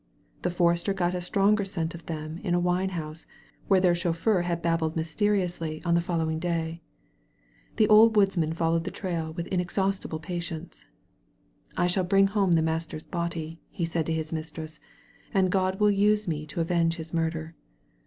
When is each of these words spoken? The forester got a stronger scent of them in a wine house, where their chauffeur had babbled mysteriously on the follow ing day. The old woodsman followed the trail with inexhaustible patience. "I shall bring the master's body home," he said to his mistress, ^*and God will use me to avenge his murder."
The 0.41 0.49
forester 0.49 0.95
got 0.95 1.13
a 1.13 1.21
stronger 1.21 1.63
scent 1.63 1.93
of 1.93 2.07
them 2.07 2.39
in 2.39 2.55
a 2.55 2.59
wine 2.59 2.89
house, 2.97 3.27
where 3.67 3.79
their 3.79 3.93
chauffeur 3.93 4.41
had 4.41 4.63
babbled 4.63 4.95
mysteriously 4.95 5.79
on 5.85 5.93
the 5.93 6.01
follow 6.01 6.27
ing 6.27 6.39
day. 6.39 6.81
The 7.75 7.87
old 7.87 8.15
woodsman 8.15 8.53
followed 8.53 8.83
the 8.83 8.89
trail 8.89 9.31
with 9.31 9.45
inexhaustible 9.45 10.17
patience. 10.17 10.85
"I 11.77 11.85
shall 11.85 12.03
bring 12.03 12.25
the 12.25 12.61
master's 12.63 13.05
body 13.05 13.47
home," 13.47 13.57
he 13.69 13.85
said 13.85 14.07
to 14.07 14.11
his 14.13 14.33
mistress, 14.33 14.79
^*and 15.35 15.51
God 15.51 15.79
will 15.79 15.91
use 15.91 16.27
me 16.27 16.47
to 16.47 16.61
avenge 16.61 16.95
his 16.95 17.13
murder." 17.13 17.53